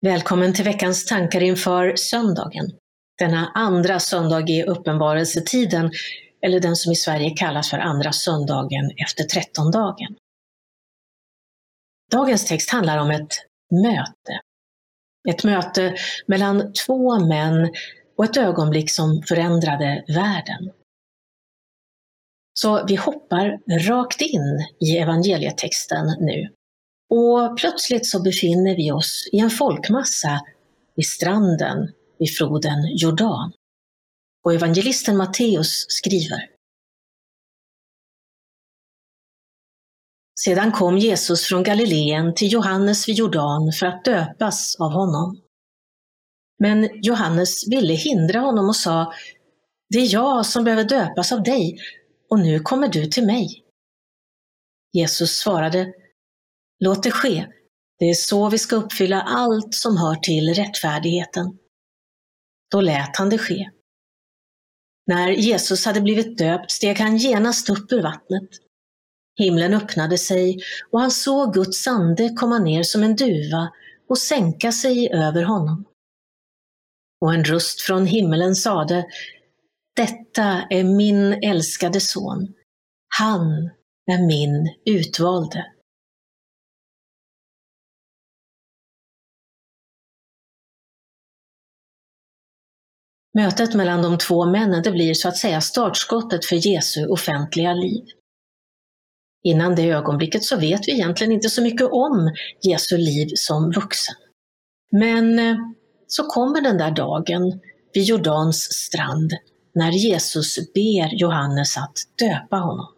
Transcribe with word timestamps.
Välkommen 0.00 0.54
till 0.54 0.64
veckans 0.64 1.06
tankar 1.06 1.42
inför 1.42 1.96
söndagen. 1.96 2.66
Denna 3.18 3.52
andra 3.54 4.00
söndag 4.00 4.48
i 4.48 4.62
uppenbarelsetiden, 4.62 5.90
eller 6.42 6.60
den 6.60 6.76
som 6.76 6.92
i 6.92 6.96
Sverige 6.96 7.30
kallas 7.30 7.70
för 7.70 7.78
andra 7.78 8.12
söndagen 8.12 8.90
efter 9.04 9.24
trettondagen. 9.24 10.16
Dagens 12.10 12.46
text 12.46 12.70
handlar 12.70 12.98
om 12.98 13.10
ett 13.10 13.32
möte. 13.84 14.40
Ett 15.28 15.44
möte 15.44 15.94
mellan 16.26 16.72
två 16.86 17.18
män 17.26 17.70
och 18.18 18.24
ett 18.24 18.36
ögonblick 18.36 18.90
som 18.90 19.22
förändrade 19.28 20.04
världen. 20.08 20.72
Så 22.54 22.86
vi 22.86 22.96
hoppar 22.96 23.58
rakt 23.88 24.20
in 24.20 24.66
i 24.80 24.98
evangelietexten 24.98 26.06
nu 26.20 26.57
och 27.10 27.58
plötsligt 27.58 28.06
så 28.06 28.22
befinner 28.22 28.76
vi 28.76 28.92
oss 28.92 29.28
i 29.32 29.38
en 29.38 29.50
folkmassa 29.50 30.40
vid 30.96 31.06
stranden 31.06 31.92
vid 32.18 32.36
floden 32.36 32.96
Jordan. 32.96 33.52
Och 34.44 34.54
evangelisten 34.54 35.16
Matteus 35.16 35.86
skriver. 35.88 36.50
Sedan 40.40 40.72
kom 40.72 40.98
Jesus 40.98 41.44
från 41.44 41.62
Galileen 41.62 42.34
till 42.34 42.52
Johannes 42.52 43.08
vid 43.08 43.16
Jordan 43.16 43.72
för 43.72 43.86
att 43.86 44.04
döpas 44.04 44.76
av 44.80 44.92
honom. 44.92 45.40
Men 46.58 46.88
Johannes 47.02 47.68
ville 47.68 47.94
hindra 47.94 48.40
honom 48.40 48.68
och 48.68 48.76
sa, 48.76 49.12
det 49.90 49.98
är 49.98 50.12
jag 50.12 50.46
som 50.46 50.64
behöver 50.64 50.84
döpas 50.84 51.32
av 51.32 51.42
dig 51.42 51.78
och 52.30 52.38
nu 52.38 52.60
kommer 52.60 52.88
du 52.88 53.06
till 53.06 53.26
mig. 53.26 53.64
Jesus 54.92 55.38
svarade, 55.38 55.92
Låt 56.78 57.02
det 57.02 57.10
ske. 57.10 57.46
Det 57.98 58.04
är 58.04 58.14
så 58.14 58.48
vi 58.48 58.58
ska 58.58 58.76
uppfylla 58.76 59.22
allt 59.22 59.74
som 59.74 59.96
hör 59.96 60.14
till 60.14 60.54
rättfärdigheten. 60.54 61.58
Då 62.70 62.80
lät 62.80 63.16
han 63.16 63.30
det 63.30 63.38
ske. 63.38 63.70
När 65.06 65.28
Jesus 65.28 65.84
hade 65.84 66.00
blivit 66.00 66.38
döpt 66.38 66.70
steg 66.70 66.98
han 66.98 67.16
genast 67.16 67.70
upp 67.70 67.92
ur 67.92 68.02
vattnet. 68.02 68.48
Himlen 69.38 69.74
öppnade 69.74 70.18
sig 70.18 70.58
och 70.90 71.00
han 71.00 71.10
såg 71.10 71.54
Guds 71.54 71.86
ande 71.86 72.28
komma 72.28 72.58
ner 72.58 72.82
som 72.82 73.02
en 73.02 73.16
duva 73.16 73.72
och 74.08 74.18
sänka 74.18 74.72
sig 74.72 75.12
över 75.12 75.42
honom. 75.42 75.84
Och 77.20 77.34
en 77.34 77.44
röst 77.44 77.80
från 77.80 78.06
himmelen 78.06 78.56
sade, 78.56 79.06
Detta 79.96 80.62
är 80.70 80.84
min 80.84 81.44
älskade 81.44 82.00
son. 82.00 82.54
Han 83.18 83.70
är 84.10 84.26
min 84.26 84.74
utvalde. 84.84 85.66
Mötet 93.38 93.74
mellan 93.74 94.02
de 94.02 94.18
två 94.18 94.46
männen 94.46 94.82
det 94.82 94.90
blir 94.90 95.14
så 95.14 95.28
att 95.28 95.36
säga 95.36 95.60
startskottet 95.60 96.44
för 96.44 96.56
Jesu 96.66 97.06
offentliga 97.06 97.74
liv. 97.74 98.04
Innan 99.44 99.74
det 99.74 99.90
ögonblicket 99.90 100.44
så 100.44 100.56
vet 100.56 100.88
vi 100.88 100.92
egentligen 100.92 101.32
inte 101.32 101.48
så 101.50 101.62
mycket 101.62 101.86
om 101.92 102.34
Jesu 102.62 102.96
liv 102.96 103.28
som 103.34 103.70
vuxen. 103.70 104.14
Men 104.92 105.38
eh, 105.38 105.56
så 106.06 106.22
kommer 106.22 106.60
den 106.60 106.78
där 106.78 106.90
dagen 106.90 107.60
vid 107.94 108.04
Jordans 108.04 108.72
strand 108.72 109.32
när 109.74 109.90
Jesus 109.90 110.56
ber 110.74 111.14
Johannes 111.14 111.76
att 111.76 111.96
döpa 112.18 112.56
honom. 112.56 112.94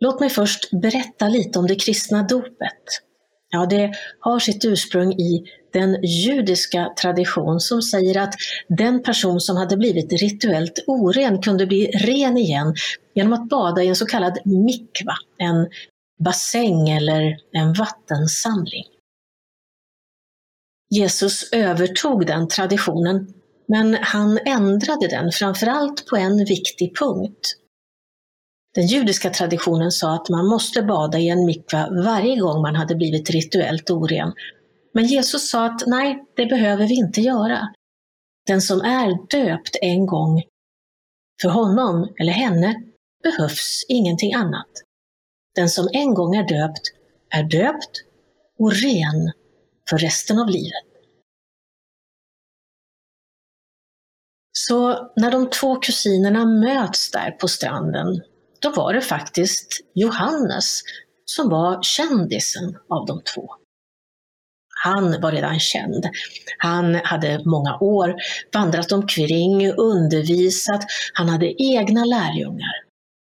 Låt 0.00 0.20
mig 0.20 0.30
först 0.30 0.70
berätta 0.70 1.28
lite 1.28 1.58
om 1.58 1.66
det 1.66 1.76
kristna 1.76 2.22
dopet. 2.22 3.11
Ja, 3.54 3.66
det 3.66 3.92
har 4.20 4.38
sitt 4.38 4.64
ursprung 4.64 5.12
i 5.12 5.44
den 5.72 6.02
judiska 6.02 6.92
tradition 7.00 7.60
som 7.60 7.82
säger 7.82 8.20
att 8.20 8.34
den 8.68 9.02
person 9.02 9.40
som 9.40 9.56
hade 9.56 9.76
blivit 9.76 10.12
rituellt 10.12 10.84
oren 10.86 11.42
kunde 11.42 11.66
bli 11.66 11.86
ren 11.86 12.36
igen 12.36 12.74
genom 13.14 13.32
att 13.32 13.48
bada 13.48 13.82
i 13.82 13.88
en 13.88 13.96
så 13.96 14.06
kallad 14.06 14.38
mikva, 14.44 15.14
en 15.38 15.68
bassäng 16.24 16.88
eller 16.88 17.36
en 17.52 17.72
vattensamling. 17.72 18.84
Jesus 20.90 21.52
övertog 21.52 22.26
den 22.26 22.48
traditionen, 22.48 23.34
men 23.68 23.94
han 23.94 24.38
ändrade 24.46 25.08
den 25.08 25.32
framförallt 25.32 26.06
på 26.06 26.16
en 26.16 26.44
viktig 26.44 26.98
punkt. 26.98 27.56
Den 28.74 28.86
judiska 28.86 29.30
traditionen 29.30 29.90
sa 29.90 30.14
att 30.14 30.28
man 30.28 30.46
måste 30.46 30.82
bada 30.82 31.18
i 31.18 31.28
en 31.28 31.46
mikva 31.46 31.88
varje 31.90 32.36
gång 32.36 32.62
man 32.62 32.76
hade 32.76 32.94
blivit 32.94 33.30
rituellt 33.30 33.90
oren 33.90 34.32
men 34.94 35.06
Jesus 35.06 35.50
sa 35.50 35.64
att 35.66 35.86
nej, 35.86 36.24
det 36.36 36.46
behöver 36.46 36.86
vi 36.86 36.94
inte 36.94 37.20
göra. 37.20 37.74
Den 38.46 38.60
som 38.60 38.80
är 38.80 39.26
döpt 39.30 39.76
en 39.82 40.06
gång, 40.06 40.42
för 41.42 41.48
honom 41.48 42.14
eller 42.20 42.32
henne 42.32 42.82
behövs 43.22 43.84
ingenting 43.88 44.34
annat. 44.34 44.70
Den 45.54 45.68
som 45.68 45.88
en 45.92 46.14
gång 46.14 46.34
är 46.34 46.48
döpt 46.48 46.82
är 47.30 47.42
döpt 47.42 48.04
och 48.58 48.72
ren 48.72 49.32
för 49.90 49.98
resten 49.98 50.38
av 50.38 50.48
livet. 50.48 50.84
Så 54.52 55.10
när 55.16 55.30
de 55.30 55.50
två 55.50 55.76
kusinerna 55.76 56.44
möts 56.46 57.10
där 57.10 57.30
på 57.30 57.48
stranden, 57.48 58.22
då 58.62 58.70
var 58.70 58.92
det 58.92 59.00
faktiskt 59.00 59.80
Johannes 59.94 60.80
som 61.24 61.48
var 61.48 61.82
kändisen 61.82 62.76
av 62.88 63.06
de 63.06 63.22
två. 63.22 63.48
Han 64.84 65.20
var 65.20 65.32
redan 65.32 65.60
känd. 65.60 66.08
Han 66.58 66.94
hade 66.94 67.42
många 67.44 67.78
år 67.80 68.14
vandrat 68.54 68.92
omkring, 68.92 69.72
undervisat, 69.72 70.84
han 71.14 71.28
hade 71.28 71.62
egna 71.62 72.04
lärjungar. 72.04 72.72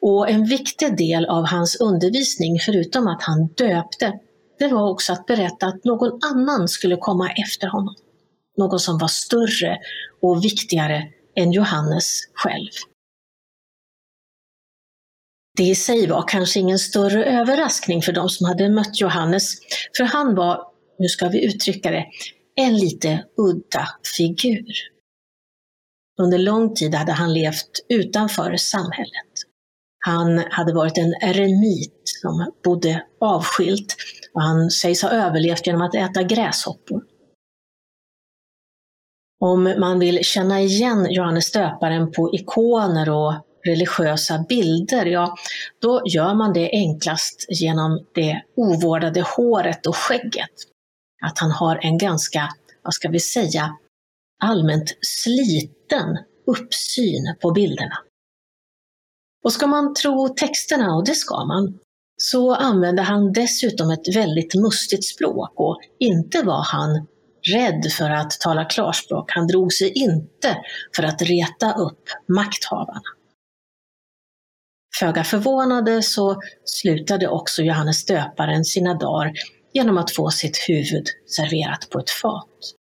Och 0.00 0.30
en 0.30 0.44
viktig 0.44 0.96
del 0.96 1.24
av 1.26 1.46
hans 1.46 1.80
undervisning, 1.80 2.60
förutom 2.60 3.06
att 3.06 3.22
han 3.22 3.46
döpte, 3.46 4.12
det 4.58 4.68
var 4.68 4.90
också 4.90 5.12
att 5.12 5.26
berätta 5.26 5.66
att 5.66 5.84
någon 5.84 6.18
annan 6.22 6.68
skulle 6.68 6.96
komma 6.96 7.30
efter 7.30 7.66
honom. 7.66 7.94
Någon 8.56 8.78
som 8.78 8.98
var 8.98 9.08
större 9.08 9.78
och 10.22 10.44
viktigare 10.44 11.02
än 11.36 11.52
Johannes 11.52 12.20
själv. 12.34 12.70
Det 15.58 15.64
i 15.64 15.74
sig 15.74 16.06
var 16.06 16.24
kanske 16.28 16.60
ingen 16.60 16.78
större 16.78 17.24
överraskning 17.24 18.02
för 18.02 18.12
de 18.12 18.28
som 18.28 18.46
hade 18.46 18.68
mött 18.68 19.00
Johannes, 19.00 19.54
för 19.96 20.04
han 20.04 20.34
var 20.34 20.62
nu 20.98 21.08
ska 21.08 21.28
vi 21.28 21.44
uttrycka 21.44 21.90
det, 21.90 22.06
en 22.56 22.76
lite 22.76 23.24
udda 23.36 23.88
figur. 24.16 24.72
Under 26.20 26.38
lång 26.38 26.74
tid 26.74 26.94
hade 26.94 27.12
han 27.12 27.32
levt 27.32 27.70
utanför 27.88 28.56
samhället. 28.56 29.32
Han 29.98 30.38
hade 30.38 30.74
varit 30.74 30.98
en 30.98 31.14
eremit 31.20 32.02
som 32.04 32.52
bodde 32.64 33.04
avskilt 33.20 33.96
och 34.34 34.42
han 34.42 34.70
sägs 34.70 35.02
ha 35.02 35.10
överlevt 35.10 35.66
genom 35.66 35.82
att 35.82 35.94
äta 35.94 36.22
gräshoppor. 36.22 37.02
Om 39.40 39.62
man 39.62 39.98
vill 39.98 40.24
känna 40.24 40.60
igen 40.60 41.06
Johannes 41.10 41.52
döparen 41.52 42.12
på 42.12 42.34
ikoner 42.34 43.10
och 43.10 43.34
religiösa 43.68 44.44
bilder, 44.48 45.06
ja, 45.06 45.34
då 45.82 46.02
gör 46.06 46.34
man 46.34 46.52
det 46.52 46.70
enklast 46.72 47.46
genom 47.48 48.06
det 48.14 48.42
ovårdade 48.56 49.24
håret 49.36 49.86
och 49.86 49.96
skägget 49.96 50.50
att 51.22 51.38
han 51.38 51.50
har 51.50 51.76
en 51.82 51.98
ganska, 51.98 52.48
vad 52.82 52.94
ska 52.94 53.08
vi 53.08 53.20
säga, 53.20 53.76
allmänt 54.42 54.96
sliten 55.00 56.18
uppsyn 56.46 57.34
på 57.40 57.50
bilderna. 57.50 57.98
Och 59.44 59.52
ska 59.52 59.66
man 59.66 59.94
tro 59.94 60.28
texterna, 60.28 60.96
och 60.96 61.04
det 61.04 61.14
ska 61.14 61.44
man, 61.44 61.78
så 62.16 62.54
använde 62.54 63.02
han 63.02 63.32
dessutom 63.32 63.90
ett 63.90 64.16
väldigt 64.16 64.54
mustigt 64.54 65.04
språk 65.04 65.52
och 65.56 65.80
inte 65.98 66.42
var 66.42 66.62
han 66.62 67.06
rädd 67.54 67.92
för 67.92 68.10
att 68.10 68.30
tala 68.30 68.64
klarspråk. 68.64 69.32
Han 69.32 69.46
drog 69.46 69.72
sig 69.72 69.92
inte 69.92 70.56
för 70.96 71.02
att 71.02 71.22
reta 71.22 71.72
upp 71.72 72.02
makthavarna. 72.28 73.02
Föga 74.96 75.24
förvånade 75.24 76.02
så 76.02 76.40
slutade 76.64 77.28
också 77.28 77.62
Johannes 77.62 78.06
döparen 78.06 78.64
sina 78.64 78.94
dagar 78.94 79.32
genom 79.72 79.98
att 79.98 80.10
få 80.10 80.30
sitt 80.30 80.56
huvud 80.68 81.06
serverat 81.36 81.90
på 81.90 81.98
ett 81.98 82.10
fat. 82.10 82.74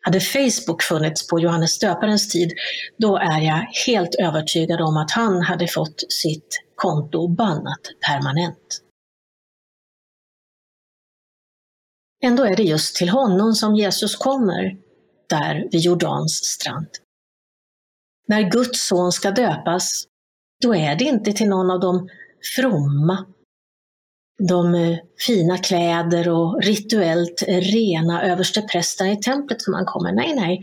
Hade 0.00 0.20
Facebook 0.20 0.82
funnits 0.82 1.28
på 1.28 1.40
Johannes 1.40 1.78
döparens 1.78 2.28
tid, 2.28 2.52
då 2.98 3.16
är 3.16 3.40
jag 3.40 3.66
helt 3.86 4.14
övertygad 4.14 4.80
om 4.80 4.96
att 4.96 5.10
han 5.10 5.42
hade 5.42 5.68
fått 5.68 6.12
sitt 6.12 6.62
konto 6.74 7.28
bannat 7.28 7.80
permanent. 8.06 8.82
Ändå 12.22 12.44
är 12.44 12.56
det 12.56 12.62
just 12.62 12.96
till 12.96 13.08
honom 13.08 13.52
som 13.52 13.76
Jesus 13.76 14.16
kommer, 14.16 14.76
där 15.28 15.68
vid 15.72 15.80
Jordans 15.80 16.32
strand. 16.44 16.88
När 18.26 18.50
Guds 18.50 18.86
son 18.86 19.12
ska 19.12 19.30
döpas, 19.30 20.04
då 20.62 20.74
är 20.74 20.96
det 20.96 21.04
inte 21.04 21.32
till 21.32 21.48
någon 21.48 21.70
av 21.70 21.80
de 21.80 22.08
fromma 22.56 23.26
de 24.38 24.74
eh, 24.74 24.98
fina 25.26 25.58
kläder 25.58 26.28
och 26.28 26.62
rituellt 26.62 27.42
eh, 27.48 27.60
rena 27.60 28.22
översteprästerna 28.22 29.12
i 29.12 29.16
templet 29.16 29.62
som 29.62 29.74
han 29.74 29.84
kommer. 29.84 30.12
Nej, 30.12 30.34
nej, 30.34 30.62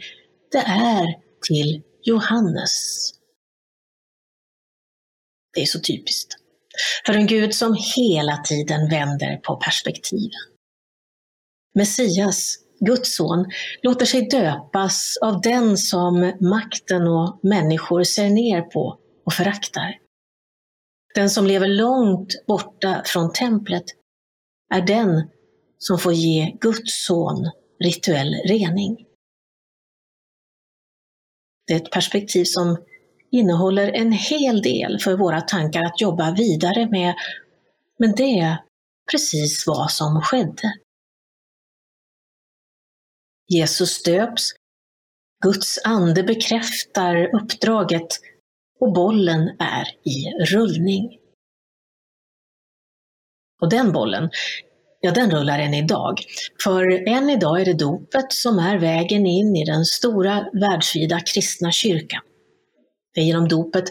det 0.51 0.57
är 0.68 1.06
till 1.48 1.81
Johannes. 2.04 3.10
Det 5.54 5.62
är 5.62 5.65
så 5.65 5.80
typiskt. 5.80 6.33
För 7.06 7.13
en 7.13 7.27
Gud 7.27 7.56
som 7.56 7.77
hela 7.95 8.38
tiden 8.38 8.89
vänder 8.89 9.38
på 9.38 9.56
perspektiven. 9.56 10.42
Messias, 11.75 12.56
Guds 12.80 13.16
son, 13.16 13.46
låter 13.81 14.06
sig 14.06 14.28
döpas 14.30 15.18
av 15.22 15.42
den 15.42 15.78
som 15.78 16.34
makten 16.42 17.08
och 17.08 17.40
människor 17.44 18.04
ser 18.04 18.30
ner 18.30 18.62
på 18.62 19.00
och 19.25 19.34
föraktar. 19.34 19.98
Den 21.16 21.30
som 21.30 21.48
lever 21.48 21.68
långt 21.68 22.46
borta 22.48 23.02
från 23.06 23.34
templet 23.34 23.84
är 24.74 24.81
den 24.81 25.30
som 25.78 26.00
får 26.00 26.14
ge 26.14 26.58
Guds 26.62 27.06
son 27.06 27.52
rituell 27.80 28.34
rening. 28.34 29.06
Det 31.68 31.74
är 31.74 31.78
ett 31.78 31.92
perspektiv 31.92 32.44
som 32.44 32.78
innehåller 33.31 33.92
en 33.92 34.12
hel 34.12 34.62
del 34.62 35.00
för 35.00 35.18
våra 35.18 35.42
tankar 35.42 35.84
att 35.84 36.02
jobba 36.02 36.31
vidare 36.31 36.90
med, 36.90 37.16
men 38.00 38.16
det 38.16 38.40
är 38.40 38.58
precis 39.12 39.68
vad 39.68 39.92
som 39.92 40.22
skedde. 40.22 40.74
Jesus 43.54 44.04
döps, 44.04 44.52
Guds 45.44 45.80
ande 45.84 46.24
bekräftar 46.24 47.36
uppdraget 47.36 48.08
och 48.80 48.94
bollen 48.94 49.50
är 49.60 49.88
i 50.10 50.46
rullning. 50.46 51.20
Och 53.62 53.70
den 53.70 53.92
bollen, 53.92 54.30
ja 55.02 55.12
den 55.12 55.32
rullar 55.32 55.60
än 55.60 55.74
idag. 55.74 56.20
För 56.64 57.08
än 57.08 57.30
idag 57.30 57.62
är 57.62 57.66
det 57.66 57.74
dopet 57.74 58.34
som 58.34 58.60
är 58.60 58.78
vägen 58.78 59.26
in 59.26 59.56
i 59.56 59.66
den 59.66 59.86
stora 59.86 60.46
världsvida 60.54 61.20
kristna 61.20 61.72
kyrkan. 61.72 62.22
Det 63.14 63.22
är 63.22 63.26
genom 63.26 63.48
dopet 63.48 63.86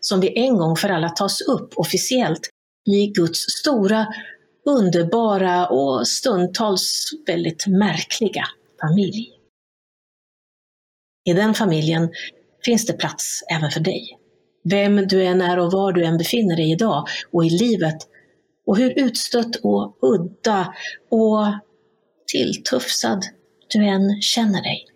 som 0.00 0.20
vi 0.20 0.38
en 0.38 0.56
gång 0.56 0.76
för 0.76 0.88
alla 0.88 1.08
tas 1.08 1.40
upp 1.40 1.72
officiellt 1.76 2.50
i 2.90 3.06
Guds 3.06 3.40
stora, 3.40 4.06
underbara 4.66 5.66
och 5.66 6.08
stundtals 6.08 7.10
väldigt 7.26 7.66
märkliga 7.66 8.44
familj. 8.80 9.38
I 11.24 11.32
den 11.32 11.54
familjen 11.54 12.10
finns 12.64 12.86
det 12.86 12.92
plats 12.92 13.42
även 13.50 13.70
för 13.70 13.80
dig. 13.80 14.18
Vem 14.64 14.96
du 14.96 15.24
än 15.24 15.40
är 15.40 15.58
och 15.58 15.72
var 15.72 15.92
du 15.92 16.04
än 16.04 16.18
befinner 16.18 16.56
dig 16.56 16.72
idag 16.72 17.06
och 17.32 17.44
i 17.44 17.50
livet 17.50 17.96
och 18.66 18.76
hur 18.76 18.98
utstött 18.98 19.56
och 19.56 19.98
udda 20.02 20.74
och 21.10 21.44
tilltufsad 22.32 23.24
du 23.68 23.84
än 23.84 24.22
känner 24.22 24.62
dig. 24.62 24.86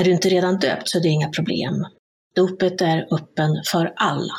Är 0.00 0.04
du 0.04 0.10
inte 0.10 0.28
redan 0.28 0.58
döpt 0.58 0.88
så 0.88 0.98
är 0.98 1.02
det 1.02 1.08
inga 1.08 1.28
problem. 1.28 1.86
Dopet 2.34 2.80
är 2.80 3.06
öppen 3.10 3.62
för 3.66 3.92
alla. 3.96 4.34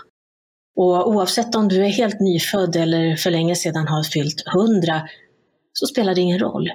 Och 0.75 1.09
oavsett 1.09 1.55
om 1.55 1.67
du 1.67 1.85
är 1.85 1.89
helt 1.89 2.19
nyfödd 2.19 2.75
eller 2.75 3.15
för 3.15 3.31
länge 3.31 3.55
sedan 3.55 3.87
har 3.87 4.03
fyllt 4.03 4.43
hundra, 4.53 5.09
så 5.73 5.87
spelar 5.87 6.15
det 6.15 6.21
ingen 6.21 6.39
roll. 6.39 6.69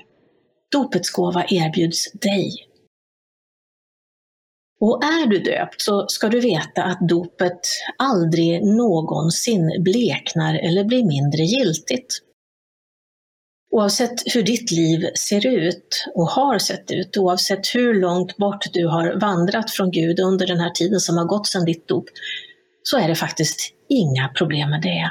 Dopets 0.72 1.10
gåva 1.10 1.44
erbjuds 1.48 2.12
dig. 2.12 2.68
Och 4.80 5.04
är 5.04 5.26
du 5.26 5.38
döpt 5.38 5.80
så 5.80 6.06
ska 6.08 6.28
du 6.28 6.40
veta 6.40 6.84
att 6.84 7.08
dopet 7.08 7.60
aldrig 7.98 8.64
någonsin 8.64 9.82
bleknar 9.82 10.54
eller 10.54 10.84
blir 10.84 11.04
mindre 11.04 11.42
giltigt. 11.42 12.22
Oavsett 13.70 14.34
hur 14.34 14.42
ditt 14.42 14.70
liv 14.70 15.10
ser 15.14 15.46
ut 15.46 16.06
och 16.14 16.28
har 16.28 16.58
sett 16.58 16.90
ut, 16.90 17.16
oavsett 17.16 17.74
hur 17.74 17.94
långt 17.94 18.36
bort 18.36 18.72
du 18.72 18.86
har 18.86 19.20
vandrat 19.20 19.70
från 19.70 19.90
Gud 19.90 20.20
under 20.20 20.46
den 20.46 20.60
här 20.60 20.70
tiden 20.70 21.00
som 21.00 21.16
har 21.16 21.24
gått 21.24 21.46
sedan 21.46 21.64
ditt 21.64 21.88
dop, 21.88 22.04
så 22.82 22.98
är 22.98 23.08
det 23.08 23.14
faktiskt 23.14 23.74
inga 23.88 24.28
problem 24.28 24.70
med 24.70 24.82
det. 24.82 25.10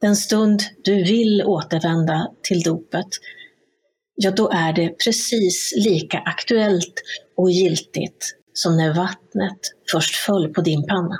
Den 0.00 0.16
stund 0.16 0.62
du 0.84 0.94
vill 1.04 1.42
återvända 1.46 2.28
till 2.42 2.62
dopet, 2.62 3.08
ja 4.14 4.30
då 4.30 4.50
är 4.50 4.72
det 4.72 4.88
precis 5.04 5.74
lika 5.76 6.18
aktuellt 6.18 6.94
och 7.36 7.50
giltigt 7.50 8.34
som 8.52 8.76
när 8.76 8.94
vattnet 8.94 9.58
först 9.92 10.16
föll 10.16 10.48
på 10.54 10.60
din 10.60 10.86
panna. 10.86 11.18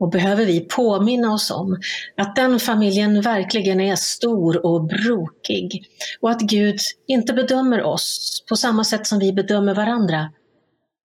Och 0.00 0.10
behöver 0.10 0.46
vi 0.46 0.60
påminna 0.60 1.32
oss 1.32 1.50
om 1.50 1.80
att 2.16 2.36
den 2.36 2.60
familjen 2.60 3.20
verkligen 3.20 3.80
är 3.80 3.96
stor 3.96 4.66
och 4.66 4.86
brokig 4.86 5.84
och 6.20 6.30
att 6.30 6.40
Gud 6.40 6.78
inte 7.06 7.32
bedömer 7.32 7.82
oss 7.82 8.44
på 8.48 8.56
samma 8.56 8.84
sätt 8.84 9.06
som 9.06 9.18
vi 9.18 9.32
bedömer 9.32 9.74
varandra, 9.74 10.32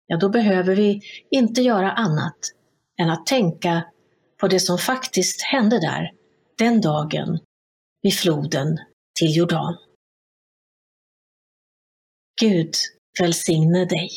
ja 0.07 0.17
då 0.17 0.29
behöver 0.29 0.75
vi 0.75 1.01
inte 1.31 1.61
göra 1.61 1.91
annat 1.91 2.37
än 3.01 3.09
att 3.09 3.25
tänka 3.25 3.83
på 4.39 4.47
det 4.47 4.59
som 4.59 4.77
faktiskt 4.77 5.41
hände 5.41 5.79
där 5.79 6.11
den 6.57 6.81
dagen 6.81 7.39
vid 8.01 8.13
floden 8.13 8.77
till 9.19 9.37
Jordan. 9.37 9.77
Gud 12.41 12.73
välsigne 13.19 13.85
dig. 13.85 14.09